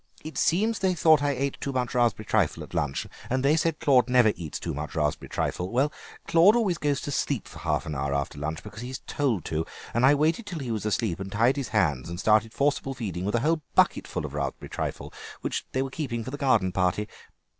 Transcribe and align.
It 0.23 0.35
seems 0.35 0.79
they 0.79 0.95
thought 0.95 1.21
I 1.21 1.29
ate 1.29 1.61
too 1.61 1.71
much 1.71 1.93
raspberry 1.93 2.25
trifle 2.25 2.63
at 2.63 2.73
lunch, 2.73 3.05
and 3.29 3.45
they 3.45 3.55
said 3.55 3.79
Claude 3.79 4.09
never 4.09 4.33
eats 4.35 4.59
too 4.59 4.73
much 4.73 4.95
raspberry 4.95 5.29
trifle. 5.29 5.69
Well, 5.69 5.91
Claude 6.25 6.55
always 6.55 6.79
goes 6.79 7.01
to 7.01 7.11
sleep 7.11 7.47
for 7.47 7.59
half 7.59 7.85
an 7.85 7.93
hour 7.93 8.11
after 8.15 8.39
lunch, 8.39 8.63
because 8.63 8.81
he's 8.81 9.03
told 9.05 9.45
to, 9.45 9.63
and 9.93 10.03
I 10.03 10.15
waited 10.15 10.47
till 10.47 10.57
he 10.57 10.71
was 10.71 10.87
asleep, 10.87 11.19
and 11.19 11.31
tied 11.31 11.55
his 11.55 11.67
hands 11.67 12.09
and 12.09 12.19
started 12.19 12.51
forcible 12.51 12.95
feeding 12.95 13.25
with 13.25 13.35
a 13.35 13.41
whole 13.41 13.61
bucketful 13.75 14.25
of 14.25 14.33
raspberry 14.33 14.69
trifle 14.69 15.13
that 15.43 15.61
they 15.71 15.83
were 15.83 15.91
keeping 15.91 16.23
for 16.23 16.31
the 16.31 16.35
garden 16.37 16.71
party. 16.71 17.07